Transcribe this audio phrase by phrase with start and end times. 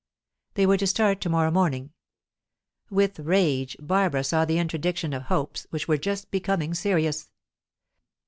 [0.55, 1.93] They were to start to morrow morning.
[2.89, 7.29] With rage Barbara saw the interdiction of hopes which were just becoming serious.